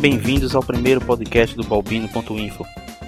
[0.00, 2.64] Bem-vindos ao primeiro podcast do Balbino.info.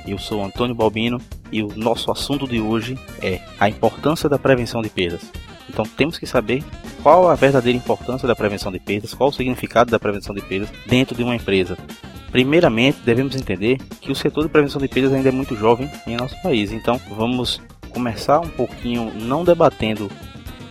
[0.06, 1.18] Eu sou Antônio Balbino
[1.50, 5.23] e o nosso assunto de hoje é a importância da prevenção de perdas.
[5.70, 6.62] Então temos que saber
[7.02, 10.69] qual a verdadeira importância da prevenção de perdas, qual o significado da prevenção de perdas
[10.86, 11.78] dentro de uma empresa.
[12.30, 16.19] Primeiramente, devemos entender que o setor de prevenção de perdas ainda é muito jovem em
[16.19, 16.72] nosso país.
[16.72, 20.11] Então, vamos começar um pouquinho não debatendo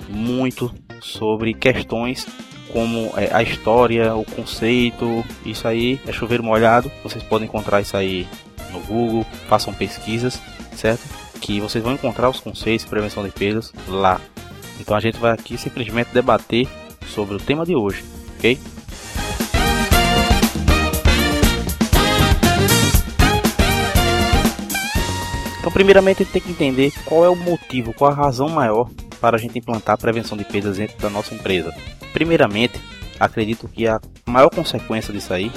[0.08, 2.28] muito sobre questões
[2.72, 6.92] como é, a história, o conceito, isso aí é chover molhado.
[7.04, 8.28] Vocês podem encontrar isso aí
[8.72, 10.40] no Google, façam pesquisas,
[10.76, 11.02] certo?
[11.40, 14.20] Que vocês vão encontrar os conceitos de prevenção de perdas lá.
[14.80, 16.68] Então a gente vai aqui simplesmente debater
[17.08, 18.04] sobre o tema de hoje,
[18.38, 18.58] ok?
[25.60, 28.90] Então, primeiramente, a gente tem que entender qual é o motivo, qual a razão maior
[29.20, 31.72] para a gente implantar a prevenção de perdas dentro da nossa empresa.
[32.14, 32.80] Primeiramente,
[33.20, 35.52] acredito que a maior consequência disso aí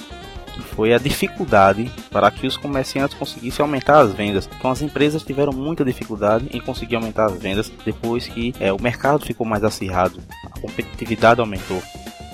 [0.74, 4.48] foi a dificuldade para que os comerciantes conseguissem aumentar as vendas.
[4.56, 8.80] Então as empresas tiveram muita dificuldade em conseguir aumentar as vendas depois que é, o
[8.80, 11.82] mercado ficou mais acirrado, a competitividade aumentou.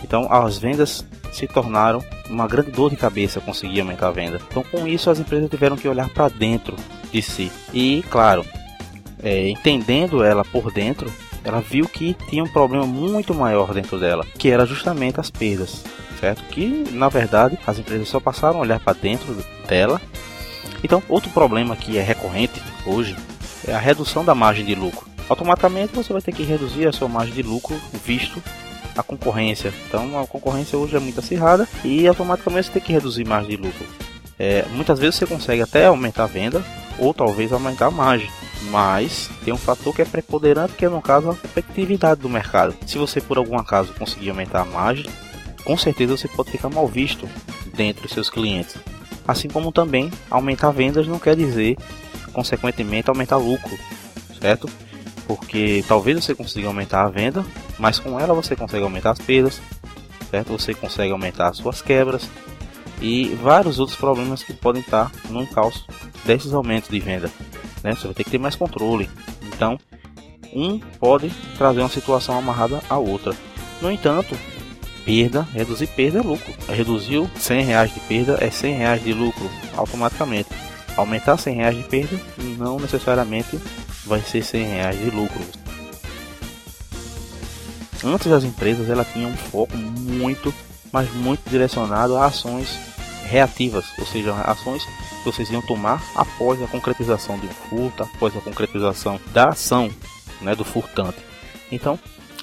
[0.03, 4.41] Então as vendas se tornaram uma grande dor de cabeça conseguir aumentar a venda.
[4.51, 6.77] Então com isso as empresas tiveram que olhar para dentro
[7.13, 7.51] de si.
[7.73, 8.45] E claro,
[9.23, 11.13] é, entendendo ela por dentro,
[11.45, 15.85] ela viu que tinha um problema muito maior dentro dela, que era justamente as perdas,
[16.19, 16.43] certo?
[16.45, 20.01] Que na verdade as empresas só passaram a olhar para dentro dela.
[20.83, 23.17] Então, outro problema que é recorrente hoje
[23.67, 25.09] é a redução da margem de lucro.
[25.29, 28.43] Automaticamente você vai ter que reduzir a sua margem de lucro visto
[28.97, 29.73] a concorrência.
[29.87, 33.57] Então, a concorrência hoje é muito acirrada e automaticamente você tem que reduzir margem de
[33.57, 33.87] lucro.
[34.39, 36.65] É, muitas vezes você consegue até aumentar a venda
[36.99, 38.31] ou talvez aumentar a margem.
[38.65, 42.75] Mas tem um fator que é preponderante, que é no caso a competitividade do mercado.
[42.87, 45.09] Se você por algum acaso conseguir aumentar a margem,
[45.65, 47.29] com certeza você pode ficar mal visto
[47.75, 48.77] dentro dos seus clientes.
[49.27, 51.77] Assim como também aumentar vendas não quer dizer,
[52.33, 53.79] consequentemente, aumentar lucro,
[54.41, 54.69] certo?
[55.27, 57.45] Porque talvez você consiga aumentar a venda,
[57.79, 59.61] mas com ela você consegue aumentar as perdas,
[60.31, 60.53] certo?
[60.53, 62.29] Você consegue aumentar as suas quebras
[63.01, 65.87] e vários outros problemas que podem estar no encalço
[66.25, 67.31] desses aumentos de venda
[67.83, 67.95] né?
[67.95, 69.09] Você vai ter que ter mais controle.
[69.43, 69.79] Então,
[70.53, 73.35] um pode trazer uma situação amarrada à outra.
[73.81, 74.37] No entanto,
[75.05, 76.53] perda, reduzir perda é lucro.
[76.69, 80.49] Reduziu 100 reais de perda é 100 reais de lucro automaticamente.
[80.97, 82.21] Aumentar 100 reais de perda
[82.59, 83.59] não necessariamente
[84.05, 85.41] vai ser 100 reais de lucro.
[88.03, 90.53] Antes as empresas ela tinham um foco muito,
[90.91, 92.90] mas muito direcionado a ações
[93.31, 98.37] reativas, ou seja, ações que vocês iam tomar após a concretização de um furto, após
[98.37, 99.89] a concretização da ação
[100.41, 101.19] né, do furtante.
[101.71, 101.99] Então,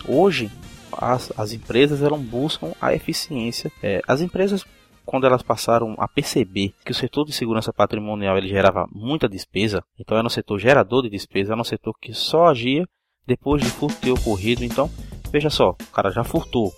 [0.07, 0.49] hoje
[0.91, 3.69] as, as empresas elas buscam a eficiência.
[3.83, 4.63] É, as empresas
[5.05, 9.81] quando elas passaram a perceber que o setor de segurança patrimonial ele gerava muita despesa,
[9.97, 12.85] então era um setor gerador de despesa, era um setor que só agia
[13.25, 14.65] depois de furto ter ocorrido.
[14.65, 14.89] Então,
[15.31, 16.73] veja só, o cara já furtou,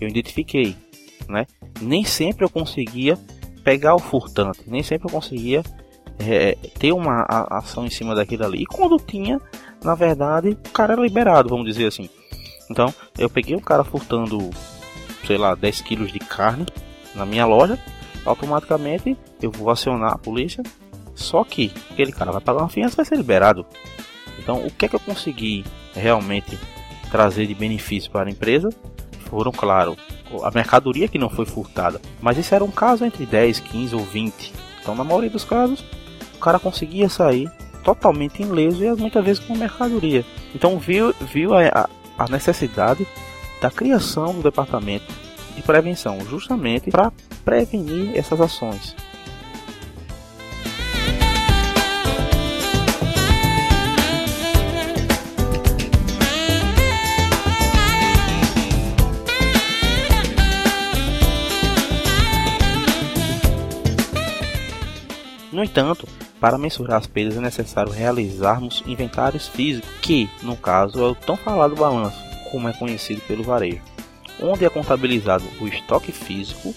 [0.00, 0.74] eu identifiquei,
[1.28, 1.46] né?
[1.80, 3.18] Nem sempre eu conseguia
[3.68, 4.60] pegar o furtante.
[4.66, 5.62] Nem sempre eu conseguia
[6.18, 8.62] é, ter uma ação em cima daquilo ali.
[8.62, 9.38] E quando tinha,
[9.84, 12.08] na verdade, o cara era liberado, vamos dizer assim.
[12.70, 14.48] Então, eu peguei um cara furtando,
[15.26, 16.64] sei lá, 10 quilos de carne
[17.14, 17.78] na minha loja.
[18.24, 20.62] Automaticamente eu vou acionar a polícia.
[21.14, 23.66] Só que aquele cara vai pagar uma fiança vai ser liberado.
[24.38, 25.62] Então, o que é que eu consegui
[25.94, 26.58] realmente
[27.10, 28.70] trazer de benefício para a empresa?
[29.26, 29.94] Foram, claro,
[30.42, 32.00] a mercadoria que não foi furtada.
[32.20, 34.52] Mas esse era um caso entre 10, 15 ou 20.
[34.80, 35.84] Então, na maioria dos casos,
[36.34, 37.50] o cara conseguia sair
[37.84, 40.24] totalmente ileso e muitas vezes com mercadoria.
[40.54, 41.88] Então, viu, viu a,
[42.18, 43.06] a necessidade
[43.60, 45.06] da criação do departamento
[45.54, 47.12] de prevenção, justamente para
[47.44, 48.94] prevenir essas ações.
[65.58, 66.06] No entanto,
[66.40, 71.36] para mensurar as perdas é necessário realizarmos inventários físicos, que, no caso, é o tão
[71.36, 72.16] falado balanço,
[72.52, 73.82] como é conhecido pelo varejo,
[74.40, 76.72] onde é contabilizado o estoque físico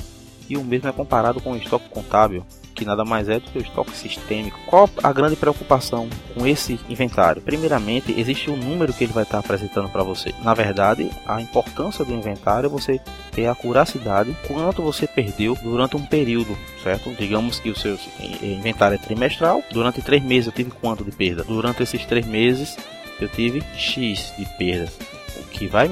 [0.50, 2.44] e o mesmo é comparado com o estoque contábil,
[2.82, 4.60] que nada mais é do que o estoque sistêmico.
[4.66, 7.40] Qual a grande preocupação com esse inventário?
[7.40, 10.34] Primeiramente, existe o um número que ele vai estar apresentando para você.
[10.42, 13.00] Na verdade, a importância do inventário é você
[13.32, 17.12] ter a curacidade quanto você perdeu durante um período, certo?
[17.12, 18.00] Digamos que o seu
[18.42, 19.64] inventário é trimestral.
[19.72, 21.44] Durante três meses eu tive quanto de perda?
[21.44, 22.76] Durante esses três meses
[23.20, 24.98] eu tive X de perdas.
[25.38, 25.88] O que vai,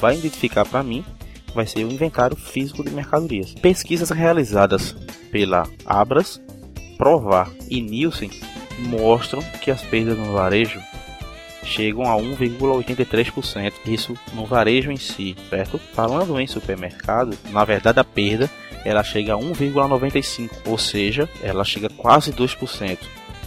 [0.00, 1.04] vai identificar para mim
[1.54, 3.54] vai ser o inventário físico de mercadorias.
[3.54, 4.94] Pesquisas realizadas
[5.30, 6.40] pela Abras,
[6.98, 8.30] Provar e Nielsen
[8.78, 10.80] mostram que as perdas no varejo
[11.64, 13.72] chegam a 1,83%.
[13.86, 15.78] Isso no varejo em si, certo?
[15.92, 18.50] Falando em supermercado, na verdade a perda
[18.84, 22.98] ela chega a 1,95%, ou seja, ela chega a quase 2%.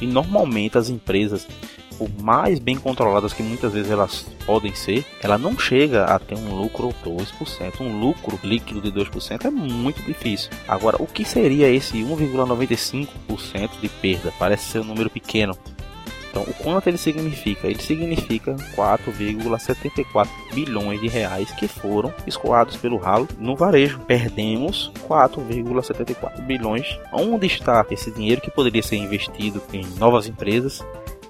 [0.01, 1.47] E normalmente as empresas
[1.97, 6.35] por mais bem controladas que muitas vezes elas podem ser, ela não chega a ter
[6.35, 7.81] um lucro 2%.
[7.81, 10.49] Um lucro líquido de 2% é muito difícil.
[10.67, 13.07] Agora, o que seria esse 1,95%
[13.81, 14.33] de perda?
[14.37, 15.57] Parece ser um número pequeno,
[16.37, 17.67] então, o quanto ele significa?
[17.67, 23.99] Ele significa 4,74 bilhões de reais que foram escoados pelo ralo no varejo.
[24.01, 26.99] Perdemos 4,74 bilhões.
[27.11, 30.85] Onde está esse dinheiro que poderia ser investido em novas empresas?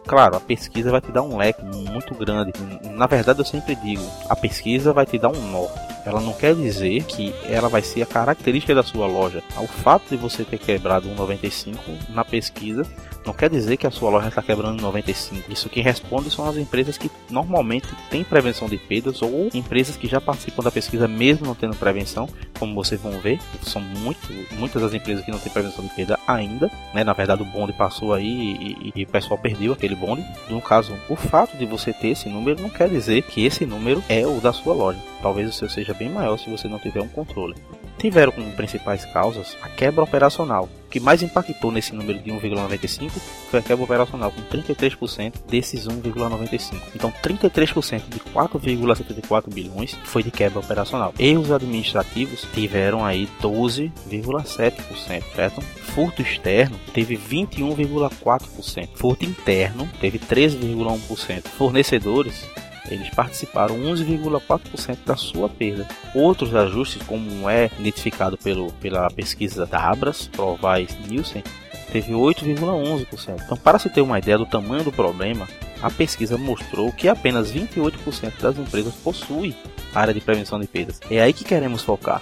[0.08, 2.54] Claro, a pesquisa vai te dar um leque muito grande.
[2.92, 5.97] Na verdade, eu sempre digo, a pesquisa vai te dar um norte.
[6.08, 9.44] Ela não quer dizer que ela vai ser a característica da sua loja.
[9.58, 12.86] O fato de você ter quebrado um 95 na pesquisa
[13.26, 15.52] não quer dizer que a sua loja está quebrando em 95.
[15.52, 20.08] Isso que responde são as empresas que normalmente têm prevenção de perdas ou empresas que
[20.08, 23.38] já participam da pesquisa mesmo não tendo prevenção, como vocês vão ver.
[23.62, 26.72] São muito, muitas das empresas que não têm prevenção de perda ainda.
[26.94, 27.04] Né?
[27.04, 30.24] Na verdade, o bonde passou aí e, e, e o pessoal perdeu aquele bonde.
[30.50, 34.02] No caso, o fato de você ter esse número não quer dizer que esse número
[34.08, 35.00] é o da sua loja.
[35.22, 37.56] Talvez o seu seja bem maior se você não tiver um controle
[37.98, 40.70] tiveram como principais causas a quebra operacional.
[40.86, 43.12] O que mais impactou nesse número de 1,95
[43.50, 46.82] foi a quebra operacional, com 33% desses 1,95.
[46.96, 51.14] Então, 33% de 4,74 bilhões foi de quebra operacional.
[51.20, 55.62] Erros administrativos tiveram aí 12,7%, certo?
[55.62, 58.90] Furto externo teve 21,4%.
[58.96, 61.48] Furto interno teve 3,1%.
[61.48, 62.48] Fornecedores
[62.90, 65.88] eles participaram 11,4% da sua perda.
[66.14, 71.44] Outros ajustes, como é identificado pelo, pela pesquisa da Abras, Provais Nielsen,
[71.92, 73.42] teve 8,11%.
[73.46, 75.48] Então, para se ter uma ideia do tamanho do problema,
[75.82, 79.56] a pesquisa mostrou que apenas 28% das empresas possuem
[79.94, 81.00] área de prevenção de perdas.
[81.10, 82.22] É aí que queremos focar.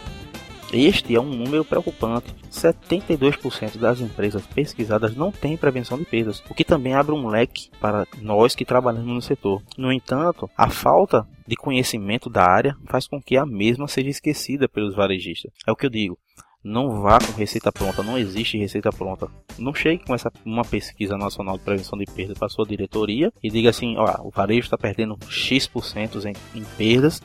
[0.76, 2.36] Este é um número preocupante.
[2.52, 7.70] 72% das empresas pesquisadas não têm prevenção de perdas, o que também abre um leque
[7.80, 9.64] para nós que trabalhamos no setor.
[9.78, 14.68] No entanto, a falta de conhecimento da área faz com que a mesma seja esquecida
[14.68, 15.50] pelos varejistas.
[15.66, 16.18] É o que eu digo.
[16.62, 19.30] Não vá com receita pronta, não existe receita pronta.
[19.58, 23.50] Não chegue com essa uma pesquisa nacional de prevenção de perdas para sua diretoria e
[23.50, 27.22] diga assim, ó, o varejo está perdendo X% em, em perdas,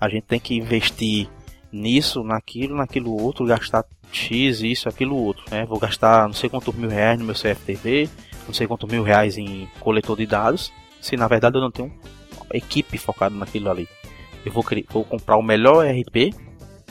[0.00, 1.28] a gente tem que investir
[1.72, 5.64] nisso, naquilo, naquilo outro, gastar X, isso, aquilo outro, né?
[5.64, 8.08] Vou gastar não sei quantos mil reais no meu CFTV,
[8.46, 11.92] não sei quantos mil reais em coletor de dados, se na verdade eu não tenho
[12.52, 13.88] equipe focada naquilo ali.
[14.44, 16.34] Eu vou, vou comprar o melhor RP,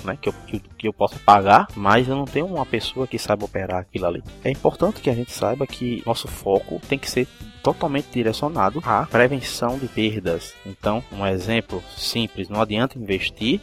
[0.03, 3.19] né, que, eu, que, que eu possa pagar, mas eu não tenho uma pessoa que
[3.19, 4.23] saiba operar aquilo ali.
[4.43, 7.27] É importante que a gente saiba que nosso foco tem que ser
[7.61, 10.55] totalmente direcionado à prevenção de perdas.
[10.65, 13.61] Então, um exemplo simples, não adianta investir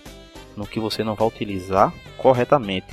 [0.59, 2.87] no que você não vai utilizar corretamente.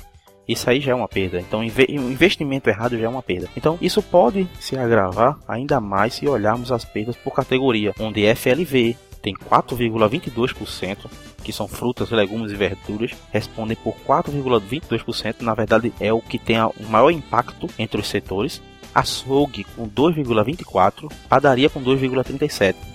[0.48, 1.40] Isso aí já é uma perda.
[1.40, 3.50] Então, investimento errado já é uma perda.
[3.58, 8.96] Então, isso pode se agravar ainda mais se olharmos as perdas por categoria, onde FLV
[9.24, 11.10] tem 4,22%,
[11.44, 15.42] que são frutas, legumes e verduras, respondem por 4,22%.
[15.42, 18.62] Na verdade, é o que tem o maior impacto entre os setores.
[18.94, 22.95] Açougue com 2,24%, padaria com 2,37%.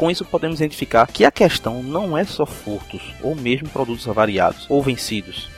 [0.00, 4.64] Com isso, podemos identificar que a questão não é só furtos ou mesmo produtos avariados
[4.66, 5.50] ou vencidos.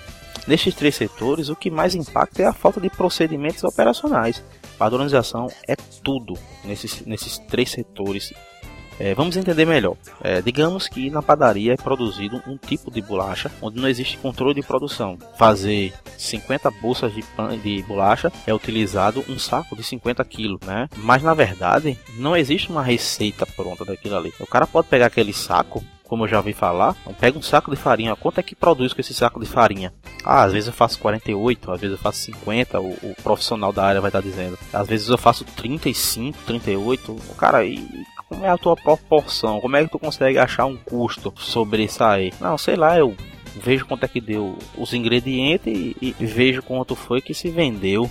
[0.48, 4.42] Nestes três setores, o que mais impacta é a falta de procedimentos operacionais.
[4.76, 6.34] Padronização é tudo
[6.64, 8.32] nesses, nesses três setores
[9.02, 9.96] é, vamos entender melhor.
[10.22, 14.54] É, digamos que na padaria é produzido um tipo de bolacha onde não existe controle
[14.54, 15.18] de produção.
[15.36, 20.88] Fazer 50 bolsas de, pan, de bolacha é utilizado um saco de 50 quilos, né?
[20.98, 24.32] Mas na verdade não existe uma receita pronta daquilo ali.
[24.38, 25.82] O cara pode pegar aquele saco
[26.12, 29.00] como eu já ouvi falar, pega um saco de farinha, quanto é que produz com
[29.00, 29.94] esse saco de farinha?
[30.22, 33.82] Ah, às vezes eu faço 48, às vezes eu faço 50, o, o profissional da
[33.82, 34.58] área vai estar dizendo.
[34.74, 37.16] Às vezes eu faço 35, 38.
[37.38, 37.78] Cara, e
[38.32, 39.60] como é a tua proporção?
[39.60, 42.32] Como é que tu consegue achar um custo sobre isso aí?
[42.40, 43.14] Não, sei lá, eu
[43.60, 48.08] vejo quanto é que deu os ingredientes e, e vejo quanto foi que se vendeu.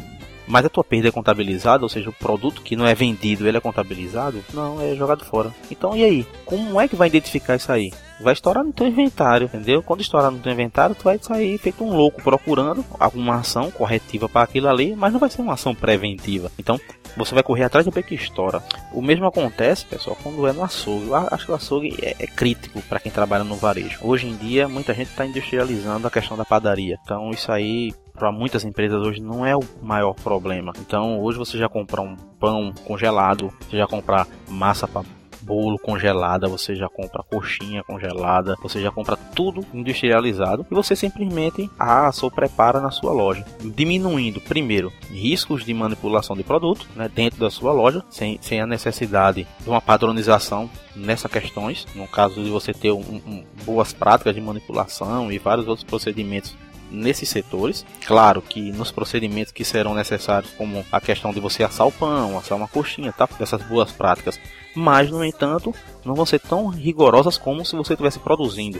[0.47, 3.57] Mas a tua perda é contabilizada, ou seja, o produto que não é vendido, ele
[3.57, 4.43] é contabilizado?
[4.53, 5.53] Não, é jogado fora.
[5.69, 6.27] Então, e aí?
[6.45, 7.91] Como é que vai identificar isso aí?
[8.21, 9.83] Vai estourar no teu inventário, entendeu?
[9.83, 14.29] Quando estourar no teu inventário, tu vai sair feito um louco procurando alguma ação corretiva
[14.29, 16.51] para aquilo ali, mas não vai ser uma ação preventiva.
[16.57, 16.79] Então,
[17.17, 18.63] você vai correr atrás do que estoura.
[18.93, 21.07] O mesmo acontece, pessoal, quando é no açougue.
[21.07, 23.99] Eu acho que o açougue é, é crítico para quem trabalha no varejo.
[24.01, 26.97] Hoje em dia, muita gente está industrializando a questão da padaria.
[27.03, 30.73] Então, isso aí para muitas empresas hoje não é o maior problema.
[30.79, 35.03] Então, hoje você já comprar um pão congelado, você já comprar massa para
[35.41, 41.69] bolo congelada, você já compra coxinha congelada, você já compra tudo industrializado e você simplesmente
[41.79, 47.39] assa ou prepara na sua loja, diminuindo primeiro riscos de manipulação de produto né, dentro
[47.39, 52.49] da sua loja, sem, sem a necessidade de uma padronização nessas questões, no caso de
[52.49, 56.55] você ter um, um, boas práticas de manipulação e vários outros procedimentos
[56.91, 57.85] nesses setores.
[58.05, 62.37] Claro que nos procedimentos que serão necessários, como a questão de você assar o pão,
[62.37, 63.27] assar uma coxinha, tá?
[63.39, 64.39] Dessas boas práticas.
[64.75, 65.73] Mas, no entanto,
[66.05, 68.79] não vão ser tão rigorosas como se você estivesse produzindo.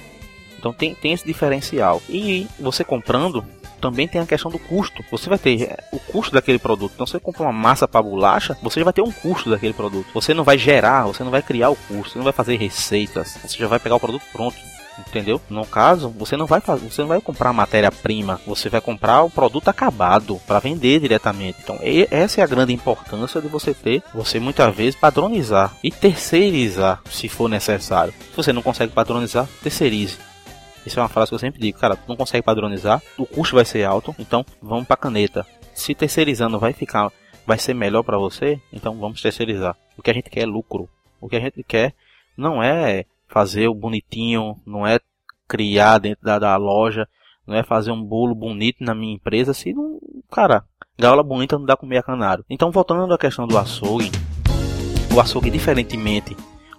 [0.57, 2.01] Então tem, tem esse diferencial.
[2.07, 3.43] E você comprando,
[3.81, 5.03] também tem a questão do custo.
[5.09, 6.91] Você vai ter é, o custo daquele produto.
[6.93, 10.07] Então, se você compra uma massa para bolacha, você vai ter um custo daquele produto.
[10.13, 13.39] Você não vai gerar, você não vai criar o custo, você não vai fazer receitas.
[13.41, 14.55] Você já vai pegar o produto pronto
[14.99, 15.41] entendeu?
[15.49, 19.29] No caso, você não vai fazer, você não vai comprar matéria-prima, você vai comprar o
[19.29, 21.59] produto acabado para vender diretamente.
[21.63, 21.79] Então,
[22.09, 27.27] essa é a grande importância de você ter, você muitas vezes padronizar e terceirizar, se
[27.27, 28.13] for necessário.
[28.13, 30.17] Se você não consegue padronizar, terceirize.
[30.85, 33.55] Isso é uma frase que eu sempre digo, cara, tu não consegue padronizar, o custo
[33.55, 35.45] vai ser alto, então vamos para caneta.
[35.73, 37.11] Se terceirizando vai ficar,
[37.45, 39.75] vai ser melhor para você, então vamos terceirizar.
[39.97, 40.89] O que a gente quer é lucro.
[41.19, 41.93] O que a gente quer
[42.35, 44.99] não é fazer o bonitinho, não é
[45.47, 47.07] criar dentro da, da loja,
[47.47, 50.63] não é fazer um bolo bonito na minha empresa, se não, cara,
[50.99, 52.45] gaiola bonita não dá comer a canário.
[52.49, 54.11] Então, voltando à questão do açougue,
[55.15, 56.35] o açougue, diferentemente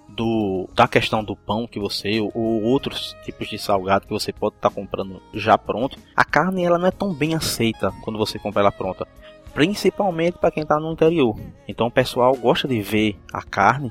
[0.08, 4.30] do, da questão do pão que você ou, ou outros tipos de salgado que você
[4.30, 8.18] pode estar tá comprando já pronto, a carne ela não é tão bem aceita quando
[8.18, 9.06] você compra ela pronta,
[9.54, 11.34] principalmente para quem está no interior.
[11.66, 13.90] Então o pessoal gosta de ver a carne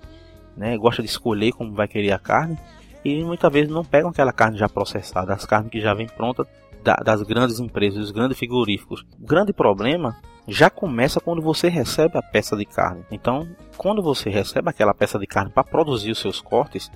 [0.62, 0.78] né?
[0.78, 2.56] Gosta de escolher como vai querer a carne
[3.04, 6.48] e muitas vezes não pegam aquela carne já processada, as carnes que já vem pronta
[6.84, 9.04] da, das grandes empresas, dos grandes frigoríficos.
[9.20, 10.16] O grande problema
[10.48, 13.04] já começa quando você recebe a peça de carne.
[13.12, 16.92] Então, quando você recebe aquela peça de carne para produzir os seus cortes,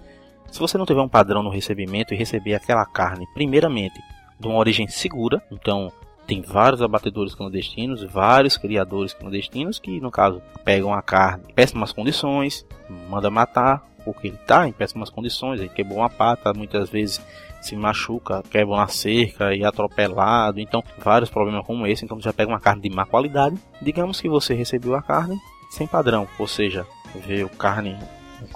[0.52, 4.00] se você não tiver um padrão no recebimento e receber aquela carne, primeiramente,
[4.40, 5.92] de uma origem segura, então
[6.26, 11.92] tem vários abatedores clandestinos, vários criadores clandestinos que, no caso, pegam a carne em péssimas
[11.92, 12.66] condições,
[13.10, 17.20] manda matar porque ele está em péssimas condições, ele quebrou uma pata, muitas vezes
[17.60, 22.32] se machuca, quebra uma cerca e é atropelado, então vários problemas como esse, então já
[22.32, 23.58] pega uma carne de má qualidade.
[23.82, 25.36] Digamos que você recebeu a carne
[25.72, 26.86] sem padrão, ou seja,
[27.26, 27.98] veio carne,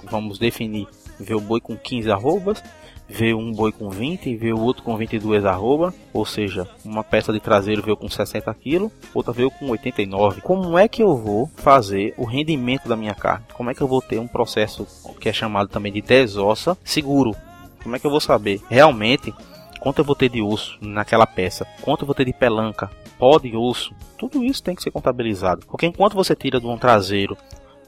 [0.04, 0.86] vamos definir,
[1.18, 2.62] veio boi com 15 arrobas,
[3.10, 7.32] veio um boi com 20 e veio outro com 22 arroba, ou seja, uma peça
[7.32, 10.40] de traseiro veio com 60 kg, outra veio com 89.
[10.40, 13.44] Como é que eu vou fazer o rendimento da minha carne?
[13.52, 14.86] Como é que eu vou ter um processo
[15.18, 17.34] que é chamado também de desossa seguro?
[17.82, 19.34] Como é que eu vou saber realmente
[19.80, 21.66] quanto eu vou ter de osso naquela peça?
[21.82, 22.90] Quanto eu vou ter de pelanca?
[23.18, 23.92] Pó de osso?
[24.16, 25.66] Tudo isso tem que ser contabilizado.
[25.66, 27.36] Porque enquanto você tira de um traseiro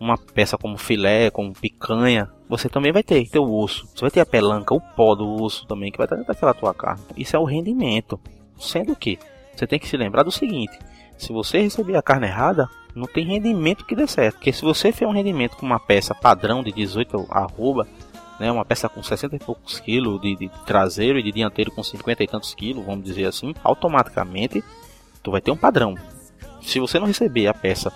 [0.02, 3.87] uma peça como filé, como picanha, você também vai ter teu osso.
[3.94, 6.52] Você vai ter a pelanca, o pó do osso também, que vai estar dentro daquela
[6.52, 7.02] tua carne.
[7.16, 8.21] Isso é o rendimento.
[8.59, 9.18] Sendo que
[9.54, 10.76] você tem que se lembrar do seguinte:
[11.16, 14.37] se você receber a carne errada, não tem rendimento que dê certo.
[14.37, 17.87] Porque se você fizer um rendimento com uma peça padrão de 18 arroba,
[18.40, 21.82] né, uma peça com 60 e poucos quilos de, de traseiro e de dianteiro com
[21.82, 24.64] 50 e tantos quilos, vamos dizer assim, automaticamente
[25.23, 25.94] tu vai ter um padrão.
[26.61, 27.92] Se você não receber a peça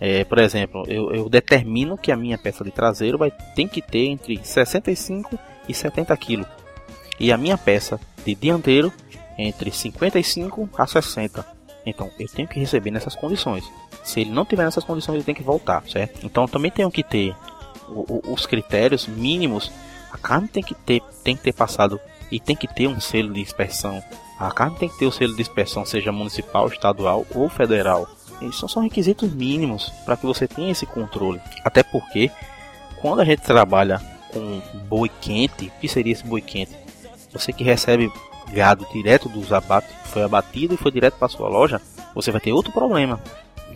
[0.00, 3.82] é, por exemplo, eu, eu, determino que a minha peça de traseiro vai tem que
[3.82, 5.38] ter entre 65
[5.68, 6.46] e 70 kg
[7.18, 8.92] e a minha peça de dianteiro
[9.36, 11.44] entre 55 a 60.
[11.84, 13.64] Então eu tenho que receber nessas condições.
[14.04, 16.24] Se ele não tiver nessas condições, ele tem que voltar, certo?
[16.24, 17.34] Então também tenho que ter
[17.88, 19.72] o, o, os critérios mínimos.
[20.12, 22.00] A carne tem que ter tem que ter passado
[22.30, 24.02] e tem que ter um selo de inspeção.
[24.38, 28.08] A carne tem que ter o selo de inspeção, seja municipal, estadual ou federal.
[28.40, 31.40] Isso são requisitos mínimos para que você tenha esse controle.
[31.64, 32.30] Até porque,
[33.00, 34.00] quando a gente trabalha
[34.32, 36.76] com boi quente, o que seria esse boi quente?
[37.32, 38.12] Você que recebe
[38.52, 41.80] gado direto dos abates, foi abatido e foi direto para sua loja,
[42.14, 43.20] você vai ter outro problema,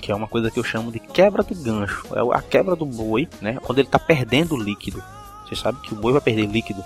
[0.01, 2.07] que é uma coisa que eu chamo de quebra do gancho.
[2.15, 3.59] É a quebra do boi, né?
[3.63, 5.03] Quando ele está perdendo líquido.
[5.47, 6.83] Você sabe que o boi vai perder líquido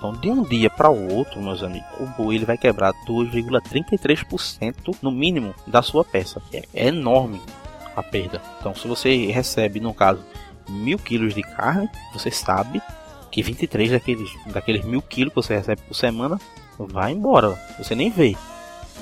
[0.00, 4.96] então, de um dia para o outro, meus amigos, o boi ele vai quebrar 2,33%
[5.02, 6.40] no mínimo da sua peça.
[6.72, 7.38] É enorme
[7.94, 8.40] a perda.
[8.58, 10.24] Então, se você recebe, no caso,
[10.66, 12.80] mil quilos de carne, você sabe
[13.30, 16.40] que 23 daqueles, daqueles mil quilos que você recebe por semana
[16.78, 17.50] vai embora.
[17.76, 18.34] Você nem vê.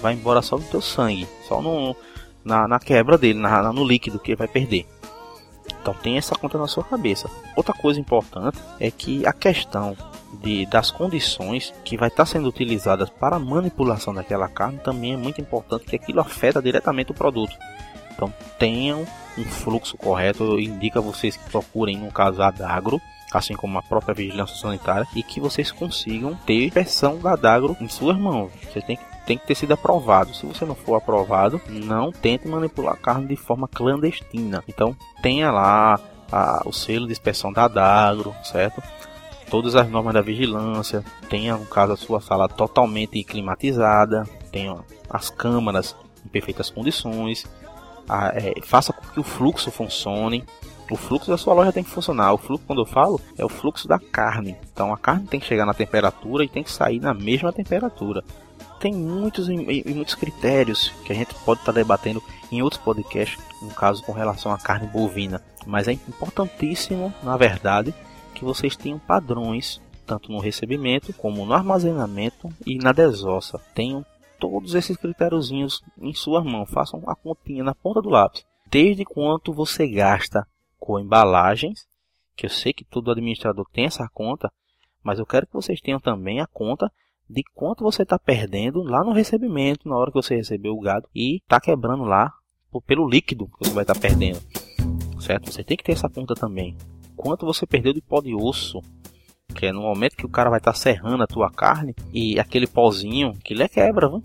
[0.03, 1.95] Vai embora só do teu sangue, só no,
[2.45, 4.85] na, na quebra dele, na, no líquido que vai perder.
[5.81, 7.31] Então tem essa conta na sua cabeça.
[7.57, 9.97] Outra coisa importante é que a questão
[10.43, 15.17] de, das condições que vai estar sendo utilizadas para a manipulação daquela carne também é
[15.17, 17.57] muito importante, que aquilo afeta diretamente o produto.
[18.13, 19.07] Então tenham
[19.39, 20.43] um fluxo correto.
[20.43, 22.53] Eu indico a vocês que procurem, no caso, a
[23.33, 27.89] assim como a própria vigilância sanitária, e que vocês consigam ter versão da Dagro em
[27.89, 28.51] suas mãos.
[28.65, 30.35] Você tem que, tem que ter sido aprovado.
[30.35, 34.65] Se você não for aprovado, não tente manipular carne de forma clandestina.
[34.67, 36.01] Então tenha lá
[36.33, 38.83] a, o selo de inspeção da Dagro, certo?
[39.51, 44.79] Todas as normas da vigilância, tenha no caso a sua sala totalmente climatizada, tenha
[45.11, 45.95] as câmaras
[46.25, 47.45] em perfeitas condições,
[48.09, 50.43] a, é, faça com que o fluxo funcione.
[50.91, 52.33] O fluxo da sua loja tem que funcionar.
[52.33, 54.57] O fluxo, quando eu falo, é o fluxo da carne.
[54.73, 58.25] Então a carne tem que chegar na temperatura e tem que sair na mesma temperatura.
[58.81, 59.55] Tem muitos e
[59.95, 64.13] muitos critérios que a gente pode estar tá debatendo em outros podcasts, no caso com
[64.13, 65.43] relação à carne bovina.
[65.67, 67.93] Mas é importantíssimo, na verdade,
[68.35, 73.61] que vocês tenham padrões tanto no recebimento como no armazenamento e na desossa.
[73.75, 74.05] Tenham
[74.39, 76.65] todos esses critériozinhos em sua mão.
[76.65, 78.45] Façam a continha na ponta do lápis.
[78.71, 80.47] Desde quanto você gasta
[80.79, 81.87] com embalagens,
[82.35, 84.51] que eu sei que todo administrador tem essa conta,
[85.03, 86.91] mas eu quero que vocês tenham também a conta
[87.29, 91.09] de quanto você está perdendo lá no recebimento, na hora que você recebeu o gado
[91.15, 92.33] e está quebrando lá
[92.87, 94.41] pelo líquido que você vai estar tá perdendo.
[95.21, 95.53] Certo?
[95.53, 96.77] Você tem que ter essa conta também.
[97.17, 98.81] Quanto você perdeu de pó de osso
[99.55, 102.39] que é no momento que o cara vai estar tá serrando a tua carne e
[102.39, 104.23] aquele pozinho que ele é quebra, viu?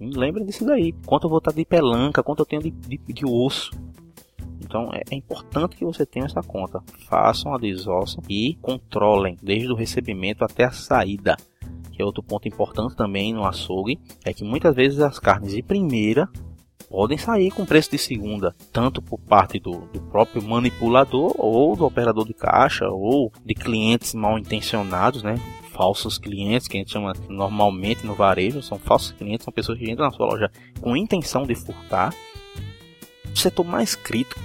[0.00, 0.92] Lembra disso daí.
[1.04, 3.70] Quanto eu vou estar tá de pelanca, quanto eu tenho de, de, de osso.
[4.60, 6.82] Então é, é, importante que você tenha essa conta.
[7.06, 11.36] Façam a desossa e controlem desde o recebimento até a saída.
[11.92, 13.98] Que é outro ponto importante também no açougue.
[14.24, 16.28] É que muitas vezes as carnes de primeira
[16.88, 21.84] podem sair com preço de segunda, tanto por parte do, do próprio manipulador ou do
[21.84, 25.36] operador de caixa ou de clientes mal intencionados, né?
[25.80, 29.90] falsos clientes, que a gente chama normalmente no varejo, são falsos clientes, são pessoas que
[29.90, 32.14] entram na sua loja com intenção de furtar.
[33.32, 34.38] O setor mais crítico,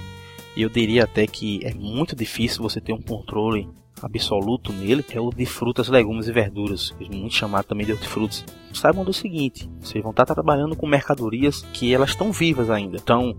[0.56, 3.68] eu diria até que é muito difícil você ter um controle
[4.02, 8.44] absoluto nele é o de frutas, legumes e verduras, muito chamado também de hortifrutos.
[8.72, 12.96] Saibam do seguinte, vocês vão estar trabalhando com mercadorias que elas estão vivas ainda.
[12.96, 13.34] Então,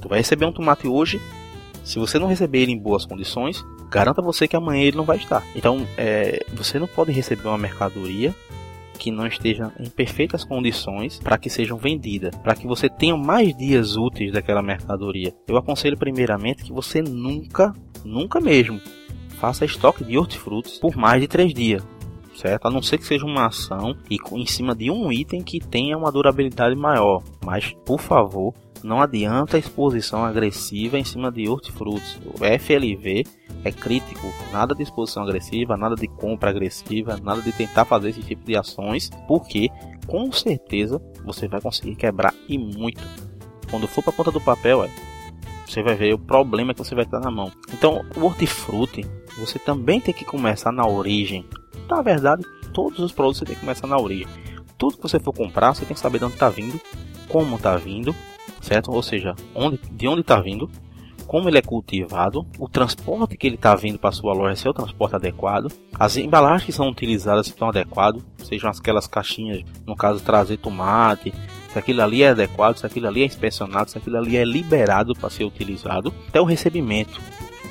[0.00, 1.20] tu vai receber um tomate hoje,
[1.84, 5.16] se você não receber ele em boas condições, garanta você que amanhã ele não vai
[5.18, 5.44] estar.
[5.54, 8.34] Então, é, você não pode receber uma mercadoria
[8.98, 13.56] que não esteja em perfeitas condições para que sejam vendidas, para que você tenha mais
[13.56, 15.34] dias úteis daquela mercadoria.
[15.48, 18.80] Eu aconselho primeiramente que você nunca, nunca mesmo,
[19.42, 21.82] faça estoque de hortifrutos por mais de 3 dias.
[22.36, 22.66] Certo?
[22.66, 25.98] A não ser que seja uma ação e em cima de um item que tenha
[25.98, 27.22] uma durabilidade maior.
[27.44, 32.18] Mas, por favor, não adianta exposição agressiva em cima de hortifrutos.
[32.24, 33.24] O FLV
[33.64, 34.28] é crítico.
[34.52, 38.56] Nada de exposição agressiva, nada de compra agressiva, nada de tentar fazer esse tipo de
[38.56, 39.68] ações, porque
[40.06, 43.02] com certeza você vai conseguir quebrar e muito.
[43.68, 44.90] Quando for para a ponta do papel, é,
[45.66, 47.50] você vai ver o problema que você vai estar na mão.
[47.72, 49.04] Então, o hortifruti
[49.38, 51.46] você também tem que começar na origem.
[51.88, 54.28] Na verdade, todos os produtos você tem que começar na origem.
[54.78, 56.80] Tudo que você for comprar, você tem que saber de onde está vindo,
[57.28, 58.14] como está vindo,
[58.60, 58.90] certo?
[58.90, 60.70] Ou seja, onde, de onde está vindo,
[61.26, 64.70] como ele é cultivado, o transporte que ele está vindo para sua loja, se é
[64.70, 70.22] o transporte adequado, as embalagens que são utilizadas estão adequadas, sejam aquelas caixinhas, no caso
[70.22, 71.32] trazer tomate,
[71.72, 75.14] se aquilo ali é adequado, se aquilo ali é inspecionado, se aquilo ali é liberado
[75.14, 77.18] para ser utilizado, até o recebimento.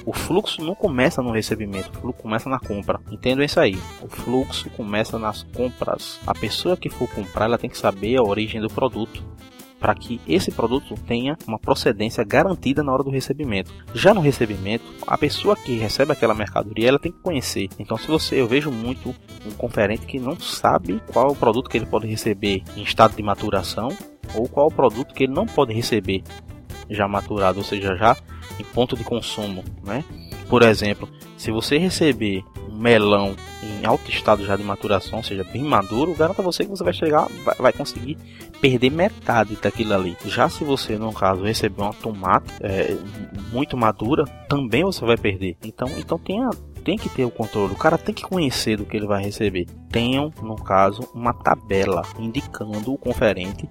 [0.05, 2.99] O fluxo não começa no recebimento, o fluxo começa na compra.
[3.11, 3.77] Entendam isso aí.
[4.01, 6.19] O fluxo começa nas compras.
[6.25, 9.23] A pessoa que for comprar, ela tem que saber a origem do produto
[9.81, 13.73] para que esse produto tenha uma procedência garantida na hora do recebimento.
[13.95, 17.67] Já no recebimento, a pessoa que recebe aquela mercadoria, ela tem que conhecer.
[17.79, 19.09] Então, se você, eu vejo muito
[19.43, 23.15] um conferente que não sabe qual é o produto que ele pode receber em estado
[23.15, 23.89] de maturação
[24.35, 26.21] ou qual é o produto que ele não pode receber
[26.87, 28.15] já maturado, ou seja, já
[28.61, 30.03] em ponto de consumo, né?
[30.47, 35.43] Por exemplo, se você receber um melão em alto estado já de maturação, ou seja,
[35.43, 38.17] bem maduro, garanta você que você vai chegar, vai, vai conseguir
[38.59, 40.15] perder metade daquilo ali.
[40.25, 42.95] Já se você, no caso, receber uma tomate é,
[43.51, 45.57] muito madura, também você vai perder.
[45.63, 46.49] Então, então tenha,
[46.83, 49.67] tem que ter o controle, o cara tem que conhecer do que ele vai receber.
[49.89, 53.67] Tenham, no caso, uma tabela indicando o conferente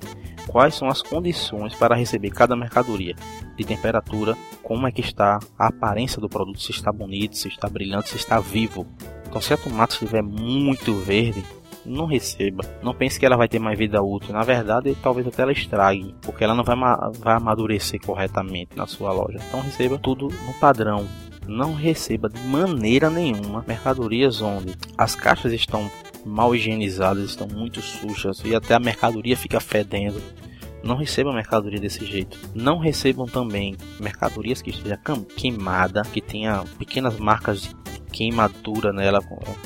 [0.50, 3.14] quais são as condições para receber cada mercadoria,
[3.56, 7.68] de temperatura, como é que está a aparência do produto, se está bonito, se está
[7.68, 8.84] brilhante, se está vivo.
[9.28, 11.44] Então se a tomate estiver muito verde,
[11.86, 12.64] não receba.
[12.82, 14.34] Não pense que ela vai ter mais vida útil.
[14.34, 16.76] Na verdade, talvez até ela estrague, porque ela não vai,
[17.20, 19.38] vai amadurecer corretamente na sua loja.
[19.46, 21.06] Então receba tudo no padrão.
[21.46, 25.88] Não receba de maneira nenhuma mercadorias onde as caixas estão
[26.24, 30.20] mal higienizadas, estão muito sujas e até a mercadoria fica fedendo.
[30.82, 32.38] Não recebam mercadoria desse jeito.
[32.54, 34.98] Não recebam também mercadorias que esteja
[35.36, 39.20] queimada, que tenha pequenas marcas de queimadura nela,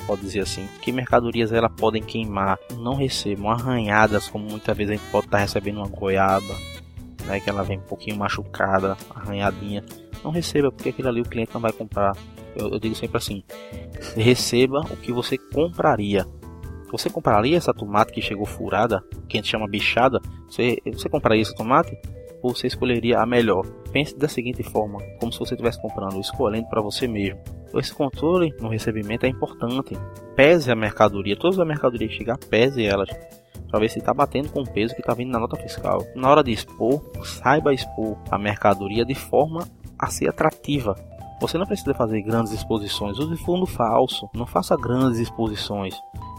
[0.07, 0.69] pode dizer assim.
[0.83, 2.59] Que mercadorias ela podem queimar?
[2.79, 6.55] Não recebam arranhadas, como muitas vezes a gente pode estar recebendo uma goiaba,
[7.27, 9.85] né, que ela vem um pouquinho machucada, arranhadinha.
[10.23, 12.17] Não receba, porque aquilo ali o cliente não vai comprar.
[12.57, 13.45] Eu, eu digo sempre assim:
[14.17, 16.27] receba o que você compraria.
[16.95, 20.21] Você compraria essa tomate que chegou furada, que a gente chama bichada?
[20.49, 21.99] Você, você compraria esse tomate?
[22.41, 23.67] Ou você escolheria a melhor?
[23.91, 27.41] Pense da seguinte forma, como se você estivesse comprando, escolhendo para você mesmo.
[27.75, 29.99] Esse controle no recebimento é importante.
[30.37, 33.09] Pese a mercadoria, todas as mercadorias que chegar, pese elas
[33.69, 35.99] para ver se está batendo com o peso que está vindo na nota fiscal.
[36.15, 39.67] Na hora de expor, saiba expor a mercadoria de forma
[39.99, 40.95] a ser atrativa.
[41.41, 45.95] Você não precisa fazer grandes exposições, use fundo falso, não faça grandes exposições.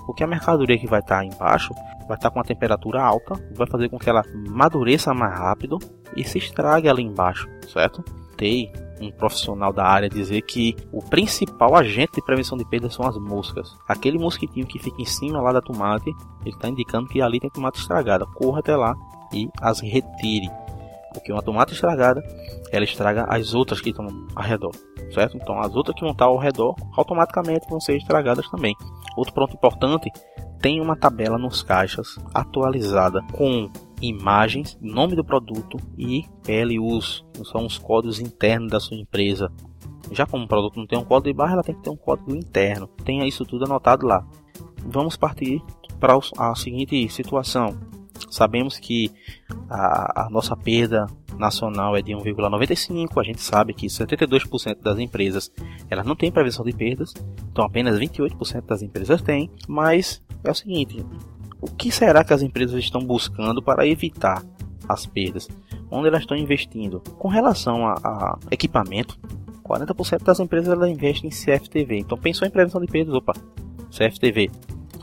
[0.05, 1.73] Porque a mercadoria que vai estar tá embaixo
[2.07, 5.79] vai estar tá com uma temperatura alta, vai fazer com que ela madureça mais rápido
[6.15, 8.03] e se estrague ali embaixo, certo?
[8.37, 13.05] Tei um profissional da área dizer que o principal agente de prevenção de perda são
[13.05, 13.75] as moscas.
[13.87, 16.09] Aquele mosquitinho que fica em cima lá da tomate,
[16.41, 18.25] ele está indicando que ali tem tomate estragada.
[18.25, 18.95] Corra até lá
[19.33, 20.49] e as retire.
[21.15, 22.23] Porque uma tomate estragada,
[22.71, 24.71] ela estraga as outras que estão ao redor,
[25.11, 25.37] certo?
[25.37, 28.75] Então as outras que vão estar ao redor automaticamente vão ser estragadas também.
[29.17, 30.11] Outro ponto importante,
[30.61, 33.69] tem uma tabela nos caixas atualizada com
[34.01, 39.51] imagens, nome do produto e PLUs, são os códigos internos da sua empresa.
[40.11, 41.97] Já como o produto não tem um código de barra, ela tem que ter um
[41.97, 42.87] código interno.
[43.03, 44.25] Tenha isso tudo anotado lá.
[44.85, 45.61] Vamos partir
[45.99, 47.77] para a seguinte situação.
[48.29, 49.11] Sabemos que
[49.69, 53.19] a, a nossa perda nacional é de 1,95.
[53.19, 55.51] A gente sabe que 72% das empresas
[55.89, 57.13] elas não têm previsão de perdas,
[57.51, 59.49] então apenas 28% das empresas têm.
[59.67, 61.05] Mas é o seguinte:
[61.61, 64.43] o que será que as empresas estão buscando para evitar
[64.87, 65.47] as perdas?
[65.89, 66.99] Onde elas estão investindo?
[67.17, 69.19] Com relação a, a equipamento,
[69.63, 71.99] 40% das empresas elas investem em CFTV.
[71.99, 73.33] Então pensou em prevenção de perdas, opa,
[73.89, 74.51] CFTV.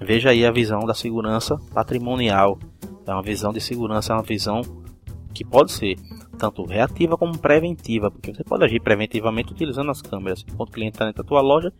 [0.01, 2.59] Veja aí a visão da segurança patrimonial.
[3.07, 4.62] É uma visão de segurança, é uma visão
[5.33, 5.97] que pode ser
[6.38, 10.45] tanto reativa como preventiva, porque você pode agir preventivamente utilizando as câmeras.
[10.49, 11.73] Enquanto o cliente está dentro da tua loja,